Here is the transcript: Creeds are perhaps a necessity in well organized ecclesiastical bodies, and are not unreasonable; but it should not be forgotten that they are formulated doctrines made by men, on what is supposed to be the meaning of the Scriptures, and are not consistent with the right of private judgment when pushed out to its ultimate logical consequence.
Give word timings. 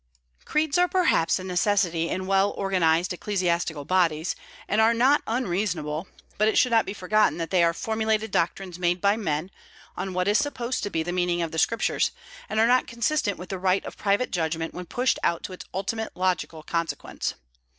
Creeds 0.45 0.79
are 0.79 0.87
perhaps 0.87 1.37
a 1.37 1.43
necessity 1.43 2.09
in 2.09 2.25
well 2.25 2.49
organized 2.57 3.13
ecclesiastical 3.13 3.85
bodies, 3.85 4.35
and 4.67 4.81
are 4.81 4.95
not 4.95 5.21
unreasonable; 5.27 6.07
but 6.39 6.47
it 6.47 6.57
should 6.57 6.71
not 6.71 6.87
be 6.87 6.93
forgotten 6.95 7.37
that 7.37 7.51
they 7.51 7.63
are 7.63 7.71
formulated 7.71 8.31
doctrines 8.31 8.79
made 8.79 8.99
by 8.99 9.15
men, 9.15 9.51
on 9.95 10.15
what 10.15 10.27
is 10.27 10.39
supposed 10.39 10.81
to 10.81 10.89
be 10.89 11.03
the 11.03 11.11
meaning 11.13 11.43
of 11.43 11.51
the 11.51 11.59
Scriptures, 11.59 12.09
and 12.49 12.59
are 12.59 12.65
not 12.65 12.87
consistent 12.87 13.37
with 13.37 13.49
the 13.49 13.59
right 13.59 13.85
of 13.85 13.95
private 13.95 14.31
judgment 14.31 14.73
when 14.73 14.87
pushed 14.87 15.19
out 15.21 15.43
to 15.43 15.53
its 15.53 15.65
ultimate 15.71 16.11
logical 16.17 16.63
consequence. 16.63 17.35